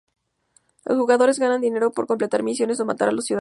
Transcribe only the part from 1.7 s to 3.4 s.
por completar misiones o matar a los ciudadanos.